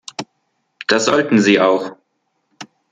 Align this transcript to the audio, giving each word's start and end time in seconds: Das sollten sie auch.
Das 0.87 1.05
sollten 1.05 1.37
sie 1.39 1.59
auch. 1.59 1.95